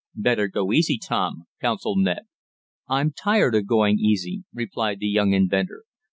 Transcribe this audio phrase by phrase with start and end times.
[0.15, 2.21] "Better go easy, Tom," counseled Ned.
[2.89, 5.83] "I'm tired of going easy," replied the young inventor.